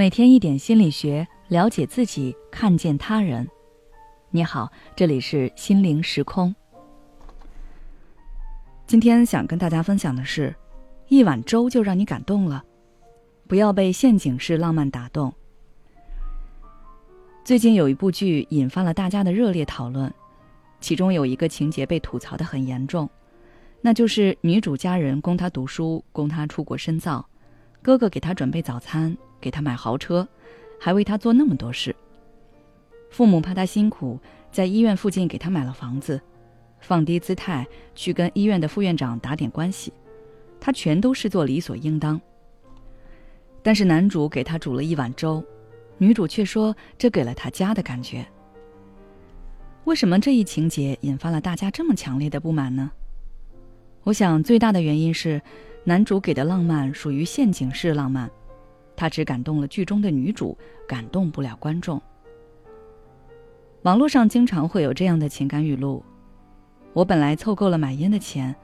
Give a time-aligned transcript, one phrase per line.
[0.00, 3.46] 每天一点心理学，了解自己，看见他人。
[4.30, 6.54] 你好，这里是心灵时空。
[8.86, 10.56] 今天想跟大家分享的是，
[11.08, 12.64] 一碗粥就让你感动了，
[13.46, 15.30] 不要被陷阱式浪漫打动。
[17.44, 20.10] 最近有一部剧引发了大家的热烈讨论，
[20.80, 23.06] 其中有一个情节被吐槽的很严重，
[23.82, 27.28] 那就是女主家人供她读书，供她出国深造，
[27.82, 30.26] 哥哥给她准备早餐，给他买豪车，
[30.78, 31.94] 还为他做那么多事。
[33.10, 34.18] 父母怕他辛苦，
[34.52, 36.20] 在医院附近给他买了房子，
[36.80, 39.92] 放低姿态去跟医院的副院长打点关系，
[40.60, 42.20] 他全都视作理所应当。
[43.62, 45.44] 但是男主给他煮了一碗粥。
[45.98, 48.26] 女主却说：“这给了他家的感觉。”
[49.84, 52.90] 为什么这一情节引发了大家这么强烈的不满呢？
[54.04, 55.42] 我想最大的原因是，
[55.84, 58.30] 男主给的浪漫属于陷阱式浪漫，
[59.00, 61.98] 他只感动了剧中的女主，感动不了观众。
[63.80, 66.04] 网络上经常会有这样的情感语录
[66.92, 68.54] ：“我本来凑够了买烟的钱，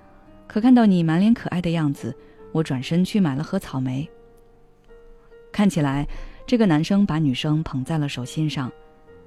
[0.46, 2.14] 可看到你满脸可爱的样子，
[2.52, 4.06] 我转身去买了盒草莓。”
[5.50, 6.06] 看起来。
[6.46, 8.70] 这个男生把女生捧在了手心上，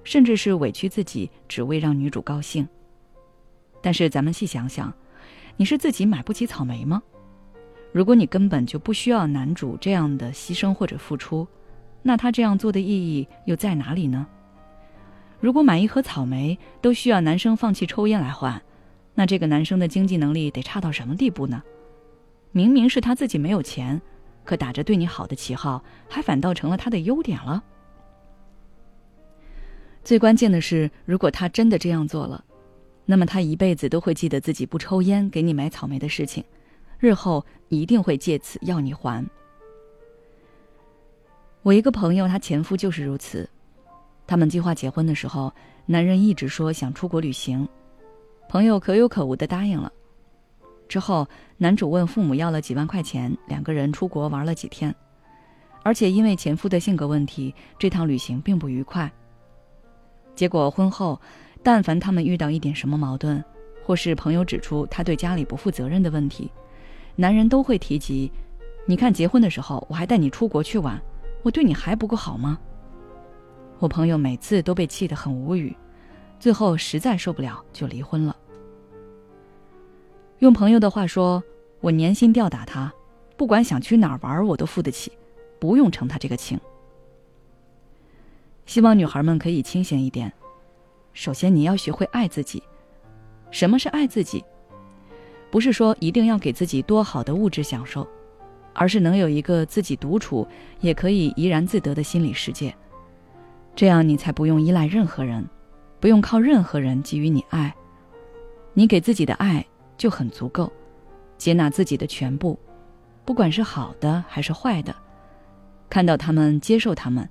[0.04, 2.66] 甚至是委屈自己，只为让女主高兴。
[3.82, 4.94] 但是咱们细想想，
[5.58, 7.02] 你是自己买不起草莓吗？
[7.92, 11.48] 如果你根本就不需要男主这样的牺牲或者付出，
[12.02, 14.28] 那他这样做的意义又在哪里呢？
[15.40, 18.62] 如果买一盒草莓都需要男生放弃抽烟来换，
[19.16, 21.64] 那这个男生的经济能力得差到什么地步呢？
[22.52, 24.02] 明明是他自己没有钱。
[24.46, 27.64] 可打着对你好的旗号，还反倒成了他的优点了。
[30.04, 32.44] 最关键的是，如果他真的这样做了，
[33.06, 36.44] 那么他一辈子都会记得自己不抽烟、给你买草莓的事情，
[37.00, 39.26] 日后一定会借此要你还。
[41.64, 43.50] 我一个朋友，她前夫就是如此。
[44.28, 45.52] 他们计划结婚的时候，
[45.86, 47.68] 男人一直说想出国旅行，
[48.48, 49.92] 朋友可有可无的答应了。
[50.88, 51.28] 之后，
[51.58, 54.94] 男主问父母要了几万块钱，两个人出国玩了几天，
[55.84, 59.12] 而且因为前夫的性格问题，这趟旅行并不愉快。
[60.36, 61.20] 结果婚后，
[61.64, 63.44] 但凡他们遇到一点什么矛盾，
[63.84, 66.52] 或是朋友指出他对家里不负责任的问题，
[67.20, 68.32] 男人都会提及
[68.88, 70.98] ：“你看结婚的时候我还带你出国去玩，
[71.44, 72.58] 我对你还不够好吗？”
[73.78, 75.76] 我朋友每次都被气得很无语，
[76.40, 78.34] 最后实在受不了就离婚了。
[80.38, 81.44] 用朋友的话说，
[81.82, 82.90] 我年薪吊打他，
[83.36, 85.12] 不管想去哪儿玩，我都付得起，
[85.60, 86.58] 不用承他这个情。
[88.66, 90.32] 希望女孩们可以清醒一点。
[91.12, 92.64] 首先，你要学会爱自己。
[93.52, 94.42] 什么是爱自己？
[95.52, 98.08] 不是说一定要给自己多好的物质享受，
[98.74, 100.48] 而是能有一个自己独处，
[100.80, 102.74] 也可以怡然自得的心理世界。
[103.76, 105.48] 这样，你才不用依赖任何人，
[106.00, 107.74] 不用靠任何人给予你爱。
[108.74, 109.66] 你给自己的爱。
[110.00, 110.72] 就很足够，
[111.38, 112.58] 接纳自己的全部，
[113.26, 114.96] 不管是好的还是坏的，
[115.90, 117.28] 看到他们，接受他们，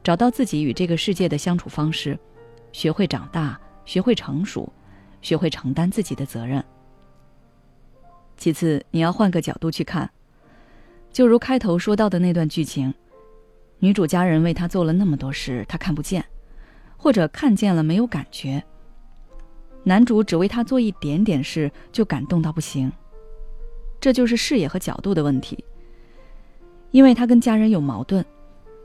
[0.00, 2.16] 找到自己与这个世界的相处方式，
[2.70, 4.72] 学会长大，学会成熟，
[5.20, 6.64] 学会承担自己的责任。
[8.40, 10.10] 其次，你要换个角度去看，
[11.12, 12.94] 就如开头说到的那段剧情，
[13.80, 16.24] 女主家人为她做了那么多事，她看不见，
[16.96, 18.64] 或者看见了没有感觉。
[19.82, 22.90] 男主只为她做一点点事就感动到不行，
[24.00, 25.62] 这就是视野和角度的问题。
[26.92, 28.24] 因为他跟家人有矛盾，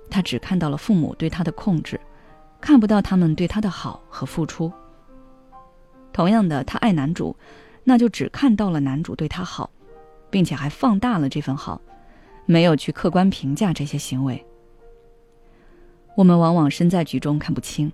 [0.09, 1.97] 他只看到了父母对他的控制，
[2.59, 4.69] 看不到他们对他的好和付出。
[6.11, 7.33] 同样的，他爱男主，
[7.85, 9.69] 那就只看到了男主对他好，
[10.29, 11.79] 并且还放大了这份好，
[12.45, 14.43] 没有去客观评价这些行为。
[16.17, 17.91] 我们往往身在局中看不清。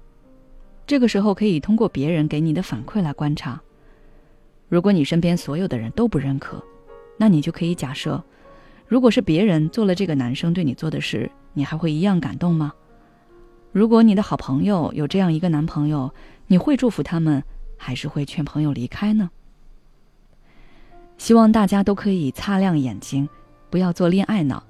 [0.88, 3.62] 这个时候可以通过别人给你的反馈来观察。
[4.70, 6.64] 如果你身边所有的人都不认可，
[7.18, 8.24] 那你就可以假设，
[8.88, 12.74] 如果是别人做了这个男生对你做的事，你还会一样感动吗？
[13.72, 16.14] 如果你的好朋友有这样一个男朋友，
[16.48, 17.44] 你会祝福他们，
[17.78, 19.30] 还是会劝朋友离开呢？
[21.22, 23.30] 希望大家都可以擦亮眼睛，
[23.70, 24.64] 不要做恋爱脑，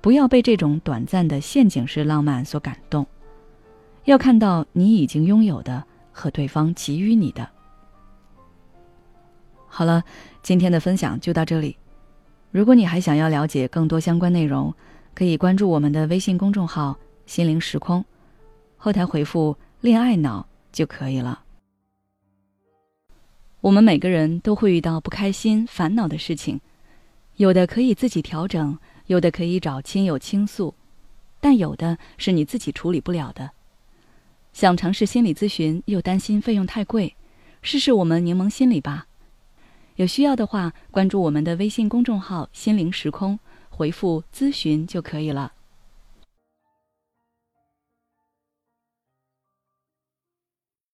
[0.00, 3.04] 不要被这种短暂的陷阱式浪漫所感动。
[4.04, 5.82] 要看到你已经拥有的
[6.12, 7.48] 和对方给予你的。
[9.66, 10.04] 好了，
[10.40, 11.76] 今天的分享就到这里。
[12.52, 14.72] 如果你还想要了解更多相关内容，
[15.16, 16.96] 可以关注我们的微信公众号
[17.26, 18.04] “心灵时空”，
[18.78, 21.42] 后台回复“恋爱脑”就可以了。
[23.62, 26.60] 我们每个人都会遇到不开心、烦恼的事情，
[27.36, 28.76] 有的可以自己调整，
[29.06, 30.74] 有的可以找亲友倾诉。
[31.40, 33.52] 但有的是你自己处理不了的。
[34.52, 37.14] 想尝试心理咨询，又担心费用太贵，
[37.62, 39.06] 试试我们柠檬心理吧。
[39.94, 43.38] 有需要的话，关注我们的微信公众号“心灵时空”，
[43.70, 45.52] 回复“咨询”就可以了。